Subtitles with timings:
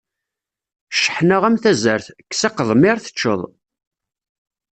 [0.93, 3.41] Cceḥna am tazart, kkes aqedmiṛ teččeḍ.